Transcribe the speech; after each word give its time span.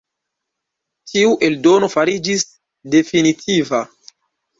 Tiu 1.11 1.35
eldono 1.47 1.89
fariĝis 1.95 2.45
definitiva. 2.97 3.83